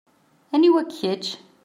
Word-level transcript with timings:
Aniwa-k 0.53 0.89
kečč? 0.99 1.25